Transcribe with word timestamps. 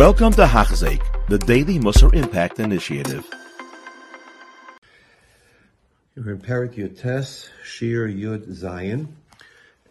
Welcome 0.00 0.32
to 0.32 0.46
Hachzik, 0.46 1.02
the 1.28 1.36
Daily 1.36 1.78
Musar 1.78 2.14
Impact 2.14 2.58
Initiative. 2.58 3.28
We're 6.16 6.32
in 6.32 6.38
Parak 6.38 6.76
Yotes, 6.76 7.50
Shir 7.62 8.08
Yud 8.08 8.50
Zion, 8.50 9.14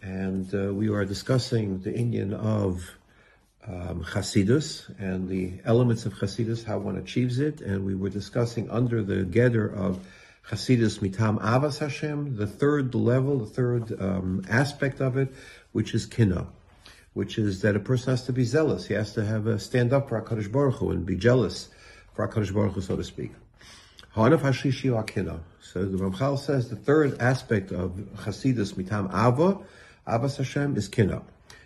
and 0.02 0.52
uh, 0.52 0.74
we 0.74 0.88
are 0.88 1.04
discussing 1.04 1.78
the 1.82 1.94
Indian 1.94 2.34
of 2.34 2.90
um, 3.64 4.02
Chasidus 4.02 4.92
and 4.98 5.28
the 5.28 5.52
elements 5.64 6.06
of 6.06 6.14
Chasidus, 6.14 6.64
how 6.64 6.78
one 6.78 6.96
achieves 6.96 7.38
it, 7.38 7.60
and 7.60 7.86
we 7.86 7.94
were 7.94 8.10
discussing 8.10 8.68
under 8.68 9.04
the 9.04 9.22
Geder 9.22 9.72
of 9.72 10.04
Chasidus 10.48 10.98
Mitam 10.98 11.40
Avas 11.40 11.78
Hashem, 11.78 12.36
the 12.36 12.48
third 12.48 12.96
level, 12.96 13.38
the 13.38 13.46
third 13.46 14.02
um, 14.02 14.44
aspect 14.50 15.00
of 15.00 15.16
it, 15.16 15.32
which 15.70 15.94
is 15.94 16.04
Kina, 16.04 16.48
which 17.14 17.38
is 17.38 17.62
that 17.62 17.76
a 17.76 17.80
person 17.80 18.10
has 18.10 18.24
to 18.24 18.32
be 18.32 18.44
zealous. 18.44 18.86
He 18.86 18.94
has 18.94 19.12
to 19.14 19.24
have 19.24 19.46
a 19.46 19.58
stand 19.58 19.92
up 19.92 20.08
for 20.08 20.20
HaKadosh 20.22 20.50
Baruch 20.50 20.76
Hu 20.76 20.90
and 20.90 21.04
be 21.04 21.16
jealous 21.16 21.68
for 22.14 22.26
HaKadosh 22.26 22.54
Baruch 22.54 22.74
Hu, 22.74 22.80
so 22.80 22.96
to 22.96 23.04
speak. 23.04 23.32
Hashishi. 24.14 25.40
So 25.60 25.84
the 25.84 25.98
Ramchal 25.98 26.38
says 26.38 26.68
the 26.68 26.76
third 26.76 27.20
aspect 27.20 27.72
of 27.72 27.92
Chasidus 28.16 28.74
Mitam 28.74 29.08
Ava, 29.08 29.58
Avas 30.06 30.36
Hashem, 30.36 30.76
is 30.76 30.88
Kina. 30.88 31.22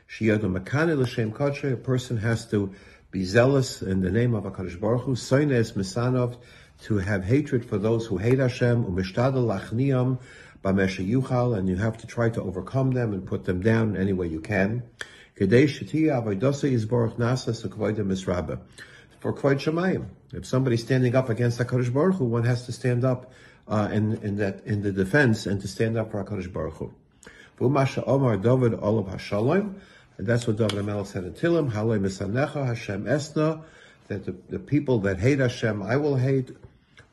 Shiyad 0.08 0.40
Makane 0.40 0.96
L'Shem 0.98 1.32
Katre, 1.32 1.72
a 1.72 1.76
person 1.76 2.18
has 2.18 2.46
to 2.50 2.74
be 3.10 3.24
zealous 3.24 3.80
in 3.80 4.00
the 4.00 4.10
name 4.10 4.34
of 4.34 4.44
HaKadosh 4.44 4.78
Baruch 4.78 5.02
Hu, 5.02 5.14
Soines 5.14 5.72
Misanov, 5.72 6.36
to 6.82 6.98
have 6.98 7.24
hatred 7.24 7.64
for 7.64 7.78
those 7.78 8.06
who 8.06 8.18
hate 8.18 8.38
Hashem, 8.38 8.84
Umishtadal 8.84 9.46
Lachniam, 9.46 10.18
Bamesha 10.62 11.08
Yuchal, 11.08 11.56
and 11.56 11.68
you 11.68 11.76
have 11.76 11.96
to 11.98 12.06
try 12.06 12.28
to 12.30 12.42
overcome 12.42 12.90
them 12.90 13.12
and 13.12 13.26
put 13.26 13.44
them 13.44 13.60
down 13.60 13.96
any 13.96 14.12
way 14.12 14.26
you 14.26 14.40
can. 14.40 14.82
For 15.36 15.46
Kvod 19.32 19.58
Shemayim. 19.58 20.06
If 20.32 20.46
somebody's 20.46 20.82
standing 20.82 21.16
up 21.16 21.28
against 21.28 21.58
HaKadosh 21.58 21.92
Baruch 21.92 22.16
Hu, 22.16 22.24
one 22.24 22.44
has 22.44 22.66
to 22.66 22.72
stand 22.72 23.04
up 23.04 23.32
uh, 23.66 23.88
in, 23.90 24.16
in 24.18 24.36
that 24.36 24.64
in 24.64 24.82
the 24.82 24.92
defense 24.92 25.46
and 25.46 25.60
to 25.60 25.66
stand 25.66 25.98
up 25.98 26.12
for 26.12 26.22
HaKadosh 26.22 26.52
Baruch 26.52 26.74
Hu. 26.74 26.94
V'umasha 27.58 28.04
Omar 28.06 28.36
David 28.36 28.74
Olav 28.74 29.06
Hashalom, 29.06 29.74
and 30.18 30.26
that's 30.26 30.46
what 30.46 30.56
David 30.56 30.74
HaMelech 30.74 31.06
said 31.08 31.24
in 31.24 31.32
Tilim, 31.32 31.72
Halei 31.72 31.98
Misanecha 31.98 32.64
Hashem 32.64 33.06
Esna, 33.06 33.64
that 34.06 34.24
the, 34.26 34.36
the 34.50 34.60
people 34.60 35.00
that 35.00 35.18
hate 35.18 35.40
Hashem, 35.40 35.82
I 35.82 35.96
will 35.96 36.16
hate, 36.16 36.50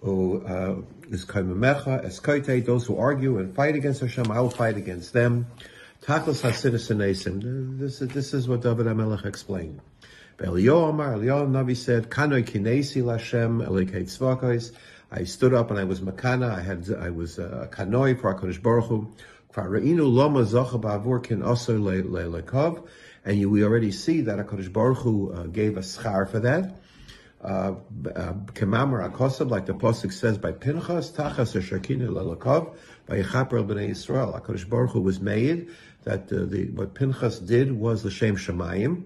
uh, 0.04 0.76
is 1.10 1.26
Kaimamecha, 1.26 2.66
those 2.66 2.86
who 2.86 2.98
argue 2.98 3.40
and 3.40 3.56
fight 3.56 3.76
against 3.76 4.02
Hashem, 4.02 4.30
I 4.30 4.42
will 4.42 4.52
fight 4.52 4.78
against 4.78 5.14
them. 5.14 5.48
Takos 6.02 6.42
Hasidus 6.42 6.90
Anesim. 6.90 7.78
This, 7.78 8.00
this 8.00 8.34
is 8.34 8.48
what 8.48 8.64
David 8.64 8.88
HaMelech 8.88 9.24
explained. 9.24 9.82
Eliyahu 10.40 10.90
Amar, 10.90 11.14
Eliyahu 11.14 11.48
Navi 11.48 11.78
said, 11.78 12.10
Kanoi 12.10 12.44
kinesi 12.44 13.04
lashem 13.04 13.64
elikei 13.64 14.06
tzvakos. 14.06 14.72
I 15.12 15.26
stood 15.26 15.54
up 15.54 15.70
and 15.70 15.80
I 15.80 15.84
was 15.84 16.02
makana. 16.02 16.58
I 16.58 16.62
had, 16.62 16.92
I 16.92 17.12
was 17.12 17.38
a 17.38 17.70
kanoi 17.72 18.20
for 18.20 18.34
HaKadosh 18.34 18.64
Baruch 18.64 18.86
Hu. 18.86 19.14
And 23.24 23.52
we 23.52 23.64
already 23.64 23.92
see 23.92 24.22
that 24.22 24.40
HaKadosh 24.40 24.74
Baruch 24.74 24.98
Hu 24.98 25.32
uh, 25.32 25.44
gave 25.44 25.78
a 25.78 25.82
schar 25.82 26.28
for 26.28 26.40
that. 26.40 26.82
Kemamar 27.44 29.04
uh, 29.04 29.44
uh, 29.44 29.46
like 29.46 29.66
the 29.66 29.74
Pasuk 29.74 30.14
says 30.14 30.38
by 30.38 30.52
Pinchas, 30.52 31.12
Tachas 31.12 31.60
Shekina 31.60 32.08
Lelakov, 32.08 32.76
by 33.08 33.22
Yechaper 33.22 33.66
Bnei 33.66 33.90
Yisrael. 33.90 34.40
HaKadosh 34.40 34.70
Baruch 34.70 34.92
Hu 34.92 35.02
was 35.02 35.20
made 35.20 35.70
that 36.04 36.32
uh, 36.32 36.46
the, 36.46 36.70
what 36.74 36.94
Pinchas 36.94 37.40
did 37.40 37.72
was 37.72 38.06
L'Shem 38.06 38.36
Shemayim. 38.36 39.04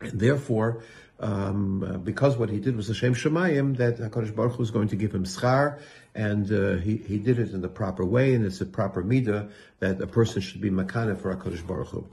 And 0.00 0.18
therefore, 0.18 0.82
um, 1.20 2.00
because 2.02 2.36
what 2.36 2.50
he 2.50 2.58
did 2.58 2.76
was 2.76 2.88
Hashem 2.88 3.14
Shemayim, 3.14 3.76
that 3.76 3.98
HaKadosh 3.98 4.34
Baruch 4.34 4.52
Hu 4.54 4.58
was 4.58 4.70
going 4.70 4.88
to 4.88 4.96
give 4.96 5.14
him 5.14 5.24
schar, 5.24 5.78
and 6.14 6.50
uh, 6.50 6.76
he, 6.76 6.96
he 6.96 7.18
did 7.18 7.38
it 7.38 7.52
in 7.52 7.60
the 7.60 7.68
proper 7.68 8.04
way, 8.04 8.34
and 8.34 8.44
it's 8.44 8.60
a 8.60 8.66
proper 8.66 9.02
midah 9.04 9.50
that 9.78 10.00
a 10.00 10.06
person 10.06 10.42
should 10.42 10.60
be 10.60 10.70
makana 10.70 11.18
for 11.18 11.34
HaKadosh 11.34 11.66
Baruch 11.66 11.88
Hu. 11.88 12.06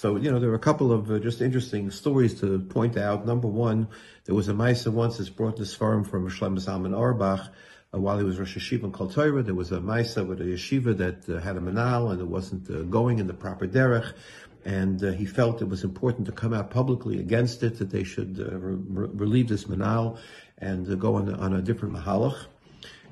So, 0.00 0.16
you 0.16 0.30
know, 0.30 0.38
there 0.38 0.48
are 0.48 0.54
a 0.54 0.58
couple 0.58 0.92
of 0.92 1.10
uh, 1.10 1.18
just 1.18 1.42
interesting 1.42 1.90
stories 1.90 2.40
to 2.40 2.58
point 2.58 2.96
out. 2.96 3.26
Number 3.26 3.48
one, 3.48 3.86
there 4.24 4.34
was 4.34 4.48
a 4.48 4.54
Maisa 4.54 4.90
once 4.90 5.18
that's 5.18 5.28
brought 5.28 5.58
this 5.58 5.74
forum 5.74 6.04
from 6.04 6.26
Shlomo 6.26 6.58
Zalman 6.58 6.96
Auerbach. 6.96 7.52
uh, 7.92 7.98
while 8.00 8.16
he 8.16 8.24
was 8.24 8.38
Rosh 8.38 8.56
Yeshiva 8.56 8.84
in 8.84 8.92
Kol 8.92 9.10
Torah, 9.10 9.42
there 9.42 9.54
was 9.54 9.72
a 9.72 9.78
Maisa 9.78 10.26
with 10.26 10.40
a 10.40 10.44
yeshiva 10.44 10.96
that 10.96 11.28
uh, 11.28 11.38
had 11.40 11.58
a 11.58 11.60
manal 11.60 12.12
and 12.12 12.18
it 12.18 12.26
wasn't 12.26 12.70
uh, 12.70 12.80
going 12.84 13.18
in 13.18 13.26
the 13.26 13.34
proper 13.34 13.66
derech 13.66 14.14
and 14.64 15.04
uh, 15.04 15.10
he 15.10 15.26
felt 15.26 15.60
it 15.60 15.68
was 15.68 15.84
important 15.84 16.24
to 16.28 16.32
come 16.32 16.54
out 16.54 16.70
publicly 16.70 17.20
against 17.20 17.62
it, 17.62 17.76
that 17.76 17.90
they 17.90 18.02
should 18.02 18.40
uh, 18.40 18.56
re- 18.56 19.10
relieve 19.12 19.48
this 19.50 19.64
manal 19.64 20.16
and 20.56 20.98
go 20.98 21.16
on, 21.16 21.34
on, 21.34 21.52
a 21.52 21.60
different 21.60 21.94
mahalach. 21.94 22.46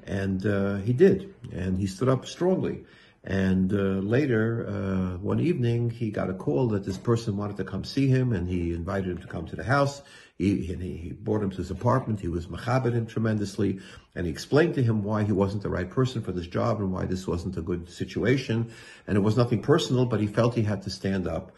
And 0.06 0.40
he 0.86 0.94
did, 0.94 1.34
and 1.52 1.78
he 1.78 1.86
stood 1.86 2.08
up 2.08 2.24
strongly. 2.24 2.86
And 3.24 3.72
uh, 3.72 4.00
later, 4.06 4.66
uh, 4.68 5.18
one 5.18 5.40
evening, 5.40 5.90
he 5.90 6.10
got 6.10 6.30
a 6.30 6.34
call 6.34 6.68
that 6.68 6.84
this 6.84 6.96
person 6.96 7.36
wanted 7.36 7.56
to 7.56 7.64
come 7.64 7.84
see 7.84 8.06
him, 8.06 8.32
and 8.32 8.48
he 8.48 8.72
invited 8.72 9.10
him 9.10 9.18
to 9.18 9.26
come 9.26 9.44
to 9.46 9.56
the 9.56 9.64
house. 9.64 10.02
He, 10.38 10.62
he, 10.62 10.74
he 10.74 11.12
brought 11.12 11.42
him 11.42 11.50
to 11.50 11.56
his 11.56 11.70
apartment. 11.72 12.20
He 12.20 12.28
was 12.28 12.46
machabed 12.46 12.92
him 12.92 13.06
tremendously, 13.06 13.80
and 14.14 14.24
he 14.24 14.32
explained 14.32 14.74
to 14.74 14.82
him 14.82 15.02
why 15.02 15.24
he 15.24 15.32
wasn't 15.32 15.64
the 15.64 15.68
right 15.68 15.90
person 15.90 16.22
for 16.22 16.30
this 16.30 16.46
job 16.46 16.78
and 16.78 16.92
why 16.92 17.06
this 17.06 17.26
wasn't 17.26 17.56
a 17.56 17.62
good 17.62 17.90
situation. 17.90 18.70
And 19.06 19.16
it 19.16 19.20
was 19.20 19.36
nothing 19.36 19.62
personal, 19.62 20.06
but 20.06 20.20
he 20.20 20.28
felt 20.28 20.54
he 20.54 20.62
had 20.62 20.82
to 20.82 20.90
stand 20.90 21.26
up. 21.26 21.52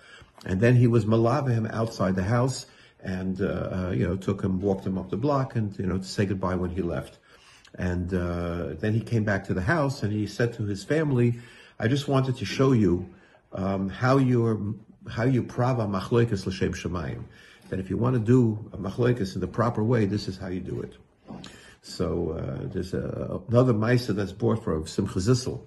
And 0.46 0.60
then 0.60 0.76
he 0.76 0.86
was 0.86 1.04
malava 1.04 1.50
him 1.50 1.66
outside 1.66 2.16
the 2.16 2.22
house, 2.22 2.64
and 3.02 3.40
uh, 3.40 3.44
uh, 3.44 3.90
you 3.94 4.08
know 4.08 4.16
took 4.16 4.42
him, 4.42 4.60
walked 4.60 4.86
him 4.86 4.96
up 4.96 5.10
the 5.10 5.16
block, 5.18 5.56
and 5.56 5.78
you 5.78 5.86
know 5.86 5.98
to 5.98 6.04
say 6.04 6.24
goodbye 6.24 6.54
when 6.54 6.70
he 6.70 6.80
left. 6.80 7.18
And 7.80 8.12
uh, 8.12 8.74
then 8.78 8.92
he 8.92 9.00
came 9.00 9.24
back 9.24 9.44
to 9.44 9.54
the 9.54 9.62
house, 9.62 10.02
and 10.02 10.12
he 10.12 10.26
said 10.26 10.52
to 10.54 10.64
his 10.64 10.84
family 10.84 11.40
I 11.78 11.88
just 11.88 12.08
wanted 12.08 12.36
to 12.36 12.44
show 12.44 12.72
you 12.72 13.08
um, 13.52 13.88
how 13.88 14.18
you 14.18 14.78
how 15.08 15.24
you 15.24 15.42
prava 15.42 15.86
machloikas 15.86 16.46
l'shem 16.46 16.74
shemayim. 16.74 17.24
That 17.70 17.80
if 17.80 17.88
you 17.88 17.96
want 17.96 18.14
to 18.16 18.20
do 18.20 18.70
a 18.74 18.76
machloikas 18.76 19.34
in 19.34 19.40
the 19.40 19.48
proper 19.48 19.82
way, 19.82 20.04
this 20.04 20.28
is 20.28 20.36
how 20.36 20.48
you 20.48 20.60
do 20.60 20.82
it. 20.82 20.92
So 21.80 22.32
uh, 22.32 22.68
there's 22.70 22.92
a, 22.92 23.40
another 23.48 23.72
ma'isa 23.72 24.14
that's 24.14 24.32
brought 24.32 24.62
from 24.62 24.86
Simcha 24.86 25.20
Zissel 25.20 25.62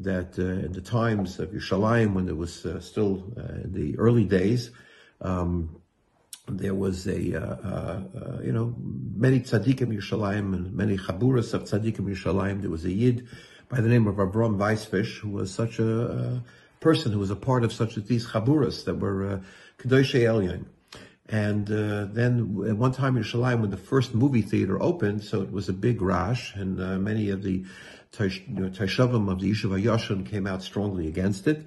that 0.00 0.36
uh, 0.36 0.66
in 0.66 0.72
the 0.72 0.80
times 0.80 1.38
of 1.38 1.50
Yerushalayim, 1.50 2.12
when 2.14 2.28
it 2.28 2.36
was 2.36 2.66
uh, 2.66 2.80
still 2.80 3.22
uh, 3.36 3.62
in 3.62 3.72
the 3.72 3.96
early 3.98 4.24
days, 4.24 4.72
um, 5.20 5.76
there 6.58 6.74
was 6.74 7.06
a, 7.06 7.34
uh, 7.34 7.44
uh, 7.44 8.40
you 8.42 8.52
know, 8.52 8.74
many 8.78 9.40
tzaddikim 9.40 9.88
Yerushalayim 9.88 10.54
and 10.54 10.72
many 10.72 10.96
chaburas 10.96 11.54
of 11.54 11.64
tzaddikim 11.64 12.00
Yerushalayim. 12.00 12.60
There 12.60 12.70
was 12.70 12.84
a 12.84 12.92
yid 12.92 13.26
by 13.68 13.80
the 13.80 13.88
name 13.88 14.06
of 14.06 14.16
Avram 14.16 14.56
Weisfish, 14.56 15.18
who 15.18 15.30
was 15.30 15.52
such 15.52 15.78
a, 15.78 16.02
a 16.02 16.42
person 16.80 17.12
who 17.12 17.18
was 17.18 17.30
a 17.30 17.36
part 17.36 17.64
of 17.64 17.72
such 17.72 17.96
of 17.96 18.06
these 18.06 18.26
chaburas 18.26 18.84
that 18.84 18.98
were 18.98 19.26
uh, 19.26 19.40
Elyon. 19.84 20.66
And 21.28 21.70
uh, 21.70 22.06
then 22.12 22.62
at 22.68 22.76
one 22.76 22.92
time 22.92 23.16
in 23.16 23.22
Shalim, 23.22 23.60
when 23.60 23.70
the 23.70 23.76
first 23.76 24.14
movie 24.14 24.42
theater 24.42 24.80
opened, 24.82 25.24
so 25.24 25.40
it 25.40 25.50
was 25.50 25.68
a 25.68 25.72
big 25.72 26.02
rash, 26.02 26.54
and 26.54 26.80
uh, 26.80 26.98
many 26.98 27.30
of 27.30 27.42
the 27.42 27.64
Taishavim 28.12 28.48
you 28.48 29.20
know, 29.20 29.32
of 29.32 29.40
the 29.40 29.50
Yeshiva 29.50 29.82
Yashin 29.82 30.26
came 30.26 30.46
out 30.46 30.62
strongly 30.62 31.08
against 31.08 31.46
it. 31.46 31.64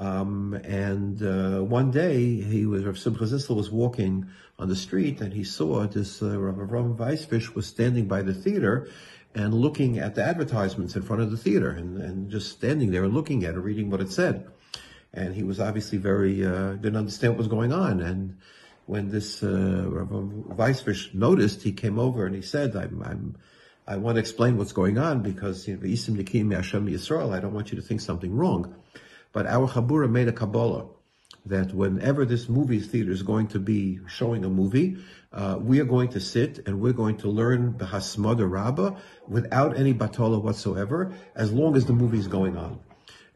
Um, 0.00 0.54
and 0.64 1.22
uh, 1.22 1.62
one 1.62 1.90
day, 1.90 2.40
he 2.40 2.64
was 2.64 2.84
Rav 2.84 2.98
Simcha 2.98 3.26
was 3.52 3.70
walking 3.70 4.28
on 4.58 4.68
the 4.68 4.74
street, 4.74 5.20
and 5.20 5.34
he 5.34 5.44
saw 5.44 5.86
this 5.86 6.22
uh, 6.22 6.40
Rav 6.40 6.56
Avram 6.56 6.96
Weisfish 6.96 7.54
was 7.54 7.66
standing 7.66 8.08
by 8.08 8.22
the 8.22 8.32
theater, 8.32 8.88
and 9.34 9.52
looking 9.52 9.98
at 9.98 10.14
the 10.14 10.24
advertisements 10.24 10.96
in 10.96 11.02
front 11.02 11.20
of 11.20 11.30
the 11.30 11.36
theater 11.36 11.70
and, 11.70 11.98
and 11.98 12.30
just 12.30 12.50
standing 12.50 12.90
there 12.90 13.04
and 13.04 13.12
looking 13.12 13.44
at 13.44 13.54
it, 13.54 13.60
reading 13.60 13.90
what 13.90 14.00
it 14.00 14.10
said. 14.10 14.48
And 15.12 15.34
he 15.34 15.42
was 15.42 15.60
obviously 15.60 15.98
very, 15.98 16.44
uh, 16.46 16.72
didn't 16.72 16.96
understand 16.96 17.34
what 17.34 17.38
was 17.38 17.48
going 17.48 17.72
on. 17.72 18.00
And 18.00 18.38
when 18.86 19.10
this, 19.10 19.42
uh, 19.42 19.46
Weisfish 19.86 21.12
noticed, 21.14 21.62
he 21.62 21.72
came 21.72 21.98
over 21.98 22.26
and 22.26 22.34
he 22.34 22.42
said, 22.42 22.74
I'm, 22.74 23.02
I'm, 23.02 23.36
I 23.86 23.98
want 23.98 24.16
to 24.16 24.20
explain 24.20 24.56
what's 24.56 24.72
going 24.72 24.98
on 24.98 25.22
because, 25.22 25.68
you 25.68 25.76
know, 25.76 25.82
Isim 25.82 26.16
Yisrael, 26.16 27.34
I 27.34 27.40
don't 27.40 27.54
want 27.54 27.70
you 27.70 27.76
to 27.76 27.82
think 27.82 28.00
something 28.00 28.34
wrong. 28.34 28.74
But 29.32 29.46
our 29.46 29.68
Chabura 29.68 30.10
made 30.10 30.28
a 30.28 30.32
Kabbalah 30.32 30.86
that 31.46 31.72
whenever 31.72 32.24
this 32.24 32.48
movie 32.48 32.80
theater 32.80 33.10
is 33.10 33.22
going 33.22 33.48
to 33.48 33.58
be 33.58 34.00
showing 34.06 34.44
a 34.44 34.48
movie, 34.48 34.96
uh, 35.32 35.56
we 35.60 35.80
are 35.80 35.84
going 35.84 36.08
to 36.08 36.20
sit 36.20 36.66
and 36.66 36.80
we're 36.80 36.92
going 36.92 37.16
to 37.18 37.28
learn 37.28 37.78
the 37.78 37.86
Hasmada 37.86 38.50
Rabbah 38.50 38.96
without 39.28 39.78
any 39.78 39.94
batola 39.94 40.42
whatsoever, 40.42 41.12
as 41.34 41.52
long 41.52 41.76
as 41.76 41.86
the 41.86 41.92
movie 41.92 42.18
is 42.18 42.28
going 42.28 42.56
on. 42.56 42.80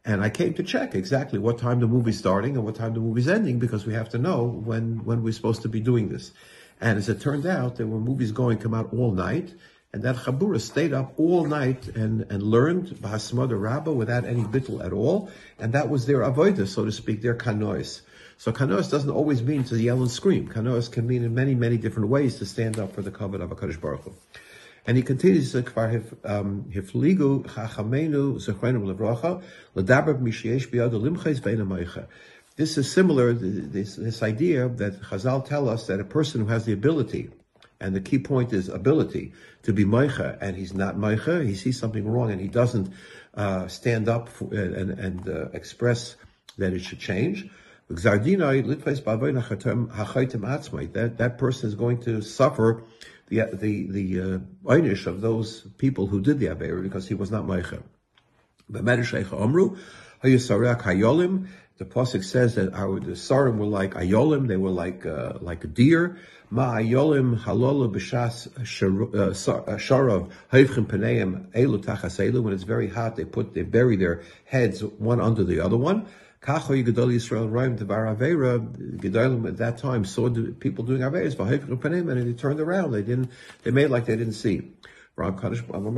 And 0.05 0.23
I 0.23 0.29
came 0.29 0.53
to 0.55 0.63
check 0.63 0.95
exactly 0.95 1.39
what 1.39 1.57
time 1.57 1.81
the 1.81 1.87
movie's 1.87 2.19
starting 2.19 2.57
and 2.57 2.65
what 2.65 2.75
time 2.75 2.93
the 2.93 3.01
movie's 3.01 3.29
ending 3.29 3.59
because 3.59 3.87
we 3.87 3.95
have 3.95 4.11
to 4.11 4.19
know 4.19 4.45
when, 4.45 5.05
when 5.05 5.23
we're 5.23 5.33
supposed 5.33 5.63
to 5.63 5.69
be 5.69 5.81
doing 5.81 6.11
this. 6.11 6.33
And 6.81 6.99
as 6.99 7.09
it 7.09 7.23
turned 7.23 7.47
out, 7.47 7.77
there 7.77 7.87
were 7.87 8.01
movies 8.01 8.33
going 8.33 8.59
come 8.59 8.75
out 8.75 8.93
all 8.93 9.13
night, 9.13 9.55
and 9.95 10.03
that 10.03 10.17
Chabura 10.17 10.61
stayed 10.61 10.93
up 10.93 11.15
all 11.19 11.45
night 11.45 11.87
and, 11.87 12.23
and 12.29 12.43
learned 12.43 12.89
Bahasmada 13.01 13.57
Rabbah 13.57 13.93
without 13.93 14.25
any 14.25 14.43
bittul 14.43 14.85
at 14.85 14.93
all. 14.93 15.31
And 15.57 15.73
that 15.75 15.89
was 15.89 16.05
their 16.05 16.23
avodah, 16.23 16.67
so 16.67 16.85
to 16.85 16.91
speak, 16.91 17.23
their 17.23 17.37
kanois. 17.37 18.01
So 18.37 18.51
kanois 18.51 18.91
doesn't 18.91 19.09
always 19.09 19.41
mean 19.41 19.63
to 19.65 19.81
yell 19.81 20.03
and 20.03 20.11
scream. 20.11 20.49
Kanois 20.49 20.91
can 20.91 21.07
mean 21.07 21.23
in 21.23 21.33
many, 21.33 21.55
many 21.55 21.77
different 21.77 22.09
ways 22.09 22.39
to 22.39 22.45
stand 22.45 22.77
up 22.77 22.93
for 22.93 23.03
the 23.03 23.13
covenant 23.13 23.53
of 23.53 23.57
HaKadosh 23.57 23.81
Baruch 23.81 24.03
Hu. 24.03 24.15
And 24.85 24.97
he 24.97 25.05
continues 25.05 25.55
uh, 25.55 25.63
to 25.63 25.71
kvar 25.71 26.29
um, 26.29 26.65
hifligu 26.75 27.45
chachamenu 27.45 28.45
zechreinu 28.45 28.93
levracha 28.93 29.45
ledaber 29.77 30.21
misheyesh 30.21 30.71
biyad 30.71 30.91
limchais 30.91 31.41
ve'ena 31.41 32.09
This 32.57 32.77
is 32.79 32.91
similar, 32.91 33.33
this, 33.33 33.95
this 33.95 34.25
idea 34.25 34.69
that 34.71 35.03
Chazal 35.03 35.47
tell 35.47 35.69
us 35.69 35.87
that 35.87 36.01
a 36.01 36.05
person 36.05 36.41
who 36.41 36.49
has 36.49 36.65
the 36.65 36.73
ability, 36.73 37.31
and 37.85 37.95
the 37.95 38.01
key 38.01 38.19
point 38.19 38.53
is 38.55 38.71
ability, 38.71 39.33
to 39.63 39.73
be 39.75 39.85
meicha, 39.85 40.39
and 40.41 40.57
he's 40.57 40.73
not 40.73 40.97
meicha, 40.97 41.47
he 41.47 41.55
sees 41.55 41.79
something 41.79 42.09
wrong 42.09 42.31
and 42.31 42.41
he 42.41 42.49
doesn't 42.49 42.91
uh, 43.35 43.69
stand 43.69 44.09
up 44.09 44.31
for, 44.31 44.53
and, 44.55 44.91
and 44.93 45.29
uh, 45.29 45.51
express 45.53 46.17
that 46.57 46.73
it 46.73 46.81
should 46.81 46.99
change. 46.99 47.47
That, 47.91 48.05
that 51.19 51.39
person 51.39 51.69
is 51.69 51.75
going 51.75 52.01
to 52.01 52.23
suffer 52.23 52.85
the 53.29 53.43
the 53.53 53.87
the 53.91 54.21
uh, 54.21 54.39
einish 54.65 55.07
of 55.07 55.21
those 55.21 55.61
people 55.77 56.07
who 56.07 56.21
did 56.23 56.39
the 56.39 56.49
aver 56.49 56.81
because 56.81 57.07
he 57.09 57.15
was 57.15 57.31
not 57.31 57.45
meicher. 57.45 57.83
The 61.77 61.85
pasuk 61.85 62.23
says 62.23 62.55
that 62.55 62.73
our 62.73 63.01
the 63.01 63.13
sarim 63.13 63.57
were 63.57 63.67
like 63.67 63.95
ayolim; 63.95 64.47
they 64.47 64.57
were 64.57 64.71
like 64.71 65.05
uh, 65.05 65.39
like 65.41 65.65
a 65.65 65.67
deer. 65.67 66.19
Ma 66.49 66.75
ayolim 66.77 67.37
halola 67.37 67.93
b'shas 67.93 68.47
uh, 68.57 68.61
uh, 68.61 69.77
sharav 69.77 70.31
hayvchim 70.53 70.87
paneim 70.87 71.51
elu 71.51 71.85
tachas 71.85 72.43
When 72.43 72.55
it's 72.55 72.63
very 72.63 72.87
hot, 72.87 73.17
they 73.17 73.25
put 73.25 73.55
they 73.55 73.63
bury 73.63 73.97
their 73.97 74.23
heads 74.45 74.85
one 74.85 75.21
under 75.21 75.43
the 75.43 75.59
other 75.59 75.77
one. 75.77 76.07
Kachoy 76.43 76.87
Gedol 76.87 77.13
Yisrael 77.13 77.51
Raim 77.51 77.77
Devar 77.77 78.05
Avera, 78.15 78.61
Gedolim 78.99 79.49
at 79.49 79.57
that 79.57 79.79
time 79.79 80.05
saw 80.05 80.29
people 80.61 80.85
doing 80.85 81.01
Averas, 81.01 81.37
and 81.41 82.27
they 82.29 82.33
turned 82.35 82.61
around. 82.61 82.93
They 82.93 83.03
didn't, 83.03 83.31
they 83.65 83.73
made 83.73 83.89
like 83.91 84.05
they 84.05 84.15
didn't 84.15 84.35
see. 84.35 84.71
When 85.17 85.95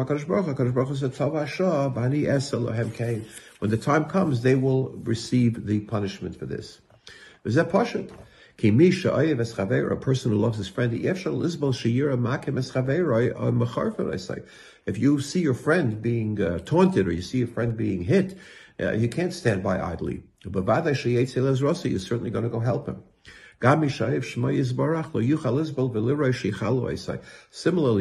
the 3.71 3.81
time 3.81 4.05
comes, 4.05 4.43
they 4.43 4.55
will 4.55 4.91
receive 5.05 5.67
the 5.67 5.81
punishment 5.81 6.39
for 6.39 6.47
this. 6.47 6.81
A 7.45 7.65
person 9.97 10.33
who 10.33 10.39
loves 10.39 10.59
his 10.59 10.69
friend, 10.69 10.93
if 14.87 14.99
you 14.99 15.21
see 15.21 15.41
your 15.41 15.55
friend 15.55 16.03
being 16.03 16.43
uh, 16.43 16.59
taunted 16.59 17.07
or 17.07 17.13
you 17.13 17.23
see 17.23 17.39
your 17.39 17.49
friend 17.49 17.77
being 17.77 18.03
hit, 18.03 18.37
uh, 18.79 18.93
you 18.93 19.09
can't 19.09 19.33
stand 19.33 19.63
by 19.63 19.81
idly. 19.81 20.25
You're 20.45 20.51
certainly 21.99 22.31
going 22.31 22.45
to 22.45 22.51
go 22.51 22.61
help 22.61 22.87
him. 22.87 23.03
Similarly, 23.61 24.17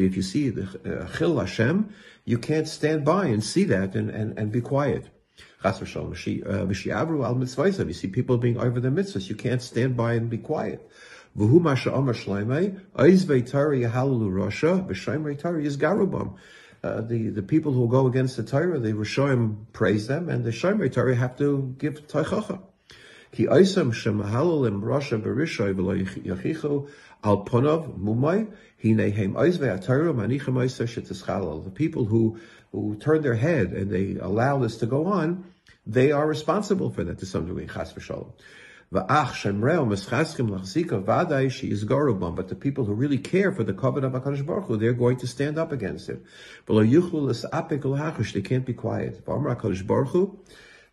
if 0.06 0.16
you 0.16 0.22
see 0.22 0.50
the 0.50 0.64
uh, 0.86 1.08
Chil 1.18 1.40
Hashem, 1.40 1.90
you 2.26 2.38
can't 2.38 2.68
stand 2.68 3.06
by 3.06 3.28
and 3.28 3.42
see 3.42 3.64
that 3.66 3.96
and, 3.96 4.10
and, 4.10 4.38
and 4.38 4.52
be 4.52 4.60
quiet. 4.60 5.08
Uh, 5.64 5.72
you 5.80 5.86
see 7.94 8.08
people 8.08 8.38
being 8.38 8.58
over 8.58 8.82
their 8.82 8.92
mitzvahs, 8.92 9.30
you 9.30 9.36
can't 9.36 9.62
stand 9.62 9.96
by 9.96 10.12
and 10.14 10.30
be 10.30 10.38
quiet. 10.38 10.92
Uh, 11.38 11.46
the, 17.02 17.30
the 17.30 17.42
people 17.42 17.72
who 17.72 17.88
go 17.88 18.08
against 18.08 18.36
the 18.38 18.44
Torah, 18.44 18.80
the 18.80 18.92
Rishonim 18.92 19.66
praise 19.74 20.08
them, 20.08 20.30
and 20.30 20.44
the 20.44 20.52
Shomer 20.52 20.92
Torah 20.92 21.16
have 21.16 21.38
to 21.38 21.74
give 21.78 22.08
Teichacha. 22.08 22.60
Ki 23.36 23.48
oisam 23.48 23.92
rasha 23.92 25.14
al 27.24 27.44
atayru 29.78 30.14
manichem. 30.16 31.64
The 31.66 31.72
people 31.72 32.06
who 32.06 32.40
who 32.72 32.96
turn 32.96 33.22
their 33.22 33.36
head 33.36 33.74
and 33.74 33.92
they 33.92 34.16
allow 34.22 34.60
this 34.60 34.78
to 34.78 34.86
go 34.86 35.08
on, 35.08 35.44
they 35.86 36.14
are 36.14 36.26
responsible 36.26 36.90
for 36.90 37.04
that 37.04 37.20
to 37.20 37.26
some 37.26 37.46
degree. 37.46 37.68
Chas 37.68 37.92
v'shalom. 37.92 38.32
But 38.92 39.08
the 42.48 42.56
people 42.56 42.86
who 42.86 42.94
really 42.94 43.18
care 43.18 43.52
for 43.52 43.64
the 43.66 43.74
covenant 43.74 44.16
of 44.16 44.24
HaKadosh 44.24 44.46
Baruch 44.46 44.66
Hu, 44.66 44.78
they're 44.78 44.94
going 44.94 45.18
to 45.18 45.28
stand 45.28 45.58
up 45.58 45.74
against 45.74 46.08
it. 46.08 46.24
They 46.68 48.42
can't 48.42 48.66
be 48.66 48.74
quiet. 48.74 49.26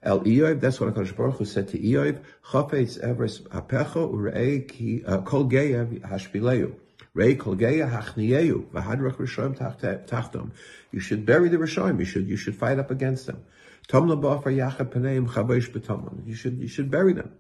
El 0.02 0.20
Eob, 0.20 0.60
that's 0.60 0.81
what 0.81 0.93
HaKadosh 0.93 1.16
Baruch 1.16 1.37
Hu 1.37 1.44
said 1.44 1.69
to 1.69 1.78
Eob, 1.78 2.20
Chafetz 2.46 2.99
Apecho 3.00 4.12
Urei 4.12 4.66
Ki 4.69 5.00
Kol 5.25 5.44
Hashpileu. 5.49 6.75
Rei 7.14 7.34
Kol 7.34 7.56
Geya 7.56 7.90
Hachniyeu 7.90 8.64
V'Hadrach 8.70 10.06
Tachtom. 10.06 10.50
You 10.90 10.99
should 10.99 11.26
bury 11.26 11.50
the 11.50 11.58
Rishayim. 11.58 11.99
You 11.99 12.04
should, 12.06 12.26
you 12.26 12.37
should 12.37 12.56
fight 12.56 12.78
up 12.78 12.90
against 12.90 13.26
them. 13.26 13.44
Tom 13.87 14.08
Yachad 14.08 14.90
Paneim 14.90 15.28
B'Tomon. 15.28 16.26
You 16.26 16.34
should, 16.34 16.58
you 16.58 16.69
should 16.69 16.90
bury 16.90 17.12
them. 17.12 17.32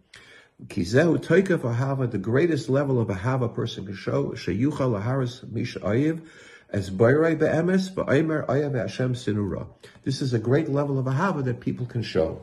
Kizehu 0.66 1.18
Toikaf 1.18 1.60
Ahava, 1.60 2.08
the 2.10 2.18
greatest 2.18 2.68
level 2.68 3.00
of 3.00 3.08
Ahava 3.08 3.46
a 3.46 3.48
person 3.48 3.86
can 3.86 3.96
show, 3.96 4.32
Sheyucha 4.32 5.02
Laharis 5.02 5.50
Misha 5.50 5.80
Sinura. 9.14 9.66
This 10.04 10.22
is 10.22 10.32
a 10.32 10.38
great 10.38 10.68
level 10.68 10.98
of 10.98 11.06
Ahava 11.06 11.42
that 11.44 11.60
people 11.60 11.86
can 11.86 12.02
show. 12.02 12.42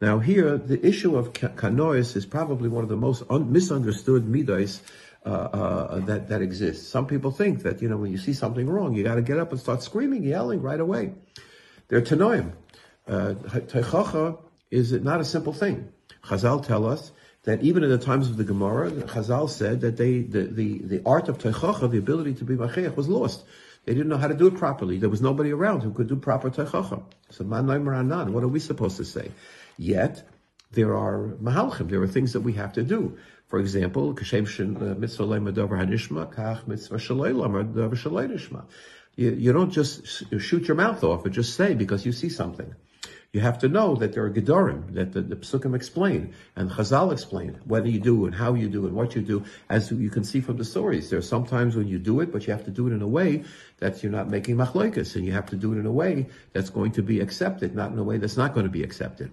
Now 0.00 0.18
here, 0.18 0.56
the 0.56 0.84
issue 0.84 1.16
of 1.16 1.32
kanois 1.32 2.16
is 2.16 2.24
probably 2.24 2.68
one 2.68 2.82
of 2.82 2.88
the 2.88 2.96
most 2.96 3.22
un- 3.28 3.52
misunderstood 3.52 4.26
midas 4.26 4.82
uh, 5.26 5.28
uh, 5.28 6.00
that 6.00 6.28
that 6.30 6.40
exists. 6.40 6.88
Some 6.88 7.06
people 7.06 7.30
think 7.30 7.62
that 7.64 7.82
you 7.82 7.88
know 7.88 7.98
when 7.98 8.10
you 8.10 8.18
see 8.18 8.32
something 8.32 8.68
wrong, 8.68 8.94
you 8.94 9.04
got 9.04 9.16
to 9.16 9.22
get 9.22 9.38
up 9.38 9.50
and 9.50 9.60
start 9.60 9.82
screaming, 9.82 10.22
yelling 10.22 10.62
right 10.62 10.80
away. 10.80 11.12
They're 11.88 12.00
tanoim. 12.00 12.52
Uh, 13.06 13.34
Teichacha 13.34 14.38
is 14.70 14.92
not 14.92 15.20
a 15.20 15.24
simple 15.24 15.52
thing. 15.52 15.92
Chazal 16.24 16.64
tell 16.64 16.86
us 16.86 17.12
that 17.44 17.62
even 17.62 17.82
in 17.82 17.90
the 17.90 17.98
times 17.98 18.28
of 18.28 18.36
the 18.36 18.44
Gemara, 18.44 18.90
Chazal 18.90 19.48
said 19.48 19.80
that 19.80 19.96
they, 19.96 20.20
the, 20.20 20.42
the, 20.42 20.78
the 20.78 21.02
art 21.06 21.28
of 21.28 21.38
Teichacha, 21.38 21.90
the 21.90 21.98
ability 21.98 22.34
to 22.34 22.44
be 22.44 22.54
Machiach, 22.54 22.96
was 22.96 23.08
lost. 23.08 23.44
They 23.86 23.94
didn't 23.94 24.08
know 24.08 24.18
how 24.18 24.28
to 24.28 24.34
do 24.34 24.46
it 24.46 24.56
properly. 24.56 24.98
There 24.98 25.08
was 25.08 25.22
nobody 25.22 25.50
around 25.50 25.82
who 25.82 25.92
could 25.92 26.06
do 26.06 26.16
proper 26.16 26.50
Teichacha. 26.50 27.02
So, 27.30 27.44
Man 27.44 27.68
Anan, 27.70 28.32
what 28.32 28.44
are 28.44 28.48
we 28.48 28.60
supposed 28.60 28.98
to 28.98 29.04
say? 29.04 29.30
Yet, 29.80 30.28
there 30.72 30.94
are 30.94 31.28
mahalchim, 31.42 31.88
there 31.88 32.02
are 32.02 32.06
things 32.06 32.34
that 32.34 32.42
we 32.42 32.52
have 32.52 32.74
to 32.74 32.82
do. 32.82 33.16
For 33.46 33.58
example, 33.58 34.14
kashem 34.14 34.76
uh, 34.76 34.94
mitzvah 34.94 35.26
mitzvah 36.66 38.66
You 39.16 39.52
don't 39.54 39.70
just 39.70 40.06
shoot 40.38 40.68
your 40.68 40.74
mouth 40.74 41.02
off 41.02 41.24
and 41.24 41.32
just 41.32 41.56
say 41.56 41.72
because 41.72 42.04
you 42.04 42.12
see 42.12 42.28
something. 42.28 42.74
You 43.32 43.40
have 43.40 43.60
to 43.60 43.68
know 43.68 43.94
that 43.94 44.12
there 44.12 44.22
are 44.26 44.30
gedorim 44.30 44.92
that 44.96 45.14
the, 45.14 45.22
the 45.22 45.36
psukim 45.36 45.74
explain 45.74 46.34
and 46.56 46.70
Chazal 46.70 47.10
explain 47.10 47.58
whether 47.64 47.88
you 47.88 48.00
do 48.00 48.26
and 48.26 48.34
how 48.34 48.52
you 48.52 48.68
do 48.68 48.86
and 48.86 48.94
what 48.94 49.14
you 49.14 49.22
do. 49.22 49.44
As 49.70 49.90
you 49.90 50.10
can 50.10 50.24
see 50.24 50.42
from 50.42 50.58
the 50.58 50.64
stories, 50.66 51.08
there 51.08 51.20
are 51.20 51.22
sometimes 51.22 51.74
when 51.74 51.88
you 51.88 51.98
do 51.98 52.20
it, 52.20 52.32
but 52.32 52.46
you 52.46 52.52
have 52.52 52.66
to 52.66 52.70
do 52.70 52.86
it 52.88 52.92
in 52.92 53.00
a 53.00 53.08
way 53.08 53.44
that 53.78 54.02
you're 54.02 54.12
not 54.12 54.28
making 54.28 54.56
machloikas, 54.56 55.16
and 55.16 55.24
you 55.24 55.32
have 55.32 55.46
to 55.46 55.56
do 55.56 55.72
it 55.72 55.78
in 55.78 55.86
a 55.86 55.92
way 55.92 56.26
that's 56.52 56.68
going 56.68 56.92
to 56.92 57.02
be 57.02 57.20
accepted, 57.20 57.74
not 57.74 57.92
in 57.92 57.98
a 57.98 58.04
way 58.04 58.18
that's 58.18 58.36
not 58.36 58.52
going 58.52 58.66
to 58.66 58.72
be 58.72 58.82
accepted. 58.82 59.32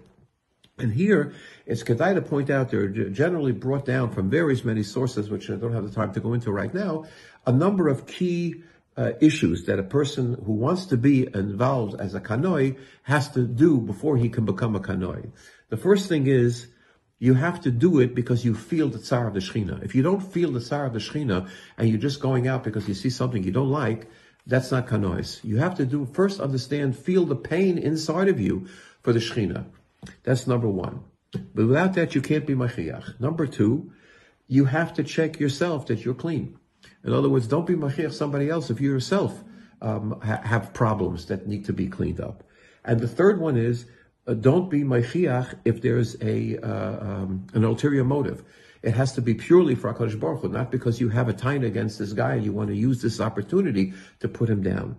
And 0.80 0.94
here, 0.94 1.34
it's 1.66 1.84
Kedai 1.84 2.14
to 2.14 2.22
point 2.22 2.52
out 2.52 2.70
they're 2.70 2.88
generally 2.88 3.52
brought 3.52 3.86
down 3.86 4.12
from 4.12 4.30
various 4.30 4.64
many 4.64 4.84
sources, 4.84 5.30
which 5.30 5.50
I 5.50 5.56
don't 5.56 5.74
have 5.74 5.84
the 5.84 5.94
time 5.94 6.14
to 6.14 6.20
go 6.20 6.34
into 6.34 6.52
right 6.52 6.72
now, 6.72 7.06
a 7.48 7.52
number 7.52 7.88
of 7.88 8.06
key 8.06 8.62
uh, 8.96 9.14
issues 9.20 9.66
that 9.66 9.80
a 9.80 9.84
person 9.84 10.36
who 10.46 10.54
wants 10.54 10.86
to 10.88 10.98
be 10.98 11.28
involved 11.34 12.00
as 12.00 12.14
a 12.14 12.20
kanoi 12.20 12.78
has 13.04 13.30
to 13.32 13.46
do 13.46 13.80
before 13.80 14.18
he 14.18 14.30
can 14.30 14.46
become 14.46 14.76
a 14.76 14.80
kanoi. 14.80 15.32
The 15.70 15.78
first 15.78 16.10
thing 16.10 16.28
is, 16.28 16.68
you 17.20 17.34
have 17.34 17.62
to 17.62 17.72
do 17.72 18.00
it 18.00 18.14
because 18.14 18.46
you 18.46 18.54
feel 18.54 18.90
the 18.90 19.00
tsar 19.00 19.28
of 19.28 19.34
the 19.34 19.40
Shechina. 19.40 19.84
If 19.84 19.96
you 19.96 20.04
don't 20.04 20.22
feel 20.22 20.52
the 20.52 20.60
tsar 20.60 20.86
of 20.86 20.94
the 20.94 21.00
Shechina 21.00 21.50
and 21.78 21.90
you're 21.90 21.98
just 21.98 22.20
going 22.20 22.48
out 22.48 22.64
because 22.64 22.88
you 22.88 22.94
see 22.94 23.10
something 23.10 23.44
you 23.44 23.52
don't 23.52 23.72
like, 23.72 24.08
that's 24.46 24.72
not 24.72 24.88
kanois. 24.88 25.44
You 25.44 25.58
have 25.58 25.76
to 25.76 25.86
do 25.86 26.06
first 26.06 26.40
understand, 26.40 26.98
feel 26.98 27.26
the 27.26 27.36
pain 27.36 27.80
inside 27.80 28.30
of 28.30 28.40
you 28.40 28.68
for 29.02 29.14
the 29.14 29.20
Shechina. 29.20 29.66
That's 30.24 30.48
number 30.48 30.70
one. 30.70 31.04
But 31.32 31.68
without 31.68 31.94
that, 31.94 32.16
you 32.16 32.22
can't 32.22 32.46
be 32.46 32.56
Mashiach. 32.56 33.20
Number 33.20 33.48
two, 33.48 33.92
you 34.48 34.66
have 34.66 34.94
to 34.94 35.04
check 35.04 35.40
yourself 35.40 35.88
that 35.88 36.06
you're 36.06 36.14
clean. 36.14 36.58
In 37.04 37.14
other 37.14 37.30
words, 37.30 37.48
don't 37.48 37.68
be 37.68 37.76
Mashiach 37.76 38.14
somebody 38.14 38.50
else 38.50 38.70
if 38.70 38.80
you 38.80 38.90
yourself 38.90 39.44
um, 39.82 40.20
ha- 40.24 40.42
have 40.44 40.74
problems 40.74 41.26
that 41.28 41.48
need 41.48 41.66
to 41.66 41.74
be 41.74 41.88
cleaned 41.88 42.22
up. 42.22 42.44
And 42.86 43.00
the 43.00 43.08
third 43.08 43.40
one 43.40 43.58
is, 43.58 43.86
uh, 44.26 44.34
don't 44.34 44.70
be 44.70 44.84
Mashiach 44.84 45.56
if 45.66 45.82
there's 45.82 46.16
a 46.22 46.58
uh, 46.58 47.00
um, 47.00 47.48
an 47.54 47.64
ulterior 47.64 48.04
motive. 48.04 48.44
It 48.84 48.94
has 48.94 49.14
to 49.14 49.22
be 49.22 49.34
purely 49.34 49.76
for 49.76 49.94
HaKadosh 49.94 50.20
Baruch 50.20 50.42
Hu, 50.42 50.50
not 50.50 50.72
because 50.72 51.00
you 51.02 51.10
have 51.10 51.28
a 51.28 51.34
time 51.34 51.64
against 51.64 52.00
this 52.00 52.14
guy 52.14 52.36
and 52.36 52.46
you 52.46 52.54
want 52.54 52.70
to 52.70 52.76
use 52.76 53.02
this 53.02 53.20
opportunity 53.20 53.94
to 54.20 54.28
put 54.28 54.50
him 54.50 54.62
down. 54.62 54.98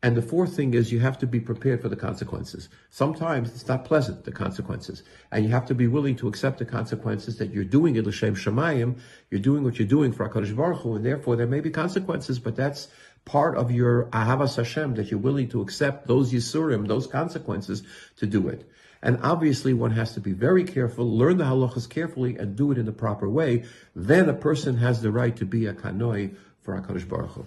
And 0.00 0.16
the 0.16 0.22
fourth 0.22 0.54
thing 0.54 0.74
is 0.74 0.92
you 0.92 1.00
have 1.00 1.18
to 1.18 1.26
be 1.26 1.40
prepared 1.40 1.82
for 1.82 1.88
the 1.88 1.96
consequences. 1.96 2.68
Sometimes 2.88 3.50
it's 3.50 3.66
not 3.66 3.84
pleasant, 3.84 4.22
the 4.22 4.30
consequences. 4.30 5.02
And 5.32 5.44
you 5.44 5.50
have 5.50 5.66
to 5.66 5.74
be 5.74 5.88
willing 5.88 6.14
to 6.16 6.28
accept 6.28 6.60
the 6.60 6.64
consequences 6.64 7.38
that 7.38 7.52
you're 7.52 7.64
doing 7.64 7.96
it 7.96 8.06
l'shem 8.06 8.36
shemayim, 8.36 9.00
you're 9.30 9.40
doing 9.40 9.64
what 9.64 9.80
you're 9.80 9.88
doing 9.88 10.12
for 10.12 10.28
HaKadosh 10.28 10.54
Baruch 10.54 10.82
Hu, 10.82 10.94
and 10.94 11.04
therefore 11.04 11.34
there 11.34 11.48
may 11.48 11.58
be 11.58 11.70
consequences, 11.70 12.38
but 12.38 12.54
that's 12.54 12.86
part 13.24 13.56
of 13.56 13.72
your 13.72 14.04
ahavas 14.06 14.54
Hashem, 14.54 14.94
that 14.94 15.10
you're 15.10 15.18
willing 15.18 15.48
to 15.48 15.60
accept 15.62 16.06
those 16.06 16.32
yisurim, 16.32 16.86
those 16.86 17.08
consequences, 17.08 17.82
to 18.18 18.26
do 18.26 18.46
it. 18.46 18.70
And 19.02 19.18
obviously 19.24 19.74
one 19.74 19.90
has 19.92 20.12
to 20.14 20.20
be 20.20 20.32
very 20.32 20.62
careful, 20.62 21.10
learn 21.10 21.38
the 21.38 21.44
halachas 21.44 21.88
carefully, 21.88 22.36
and 22.36 22.54
do 22.54 22.70
it 22.70 22.78
in 22.78 22.86
the 22.86 22.92
proper 22.92 23.28
way. 23.28 23.64
Then 23.96 24.28
a 24.28 24.34
person 24.34 24.76
has 24.76 25.02
the 25.02 25.10
right 25.10 25.34
to 25.36 25.44
be 25.44 25.66
a 25.66 25.74
kanoi 25.74 26.36
for 26.62 26.80
HaKadosh 26.80 27.08
Baruch 27.08 27.30
Hu. 27.32 27.46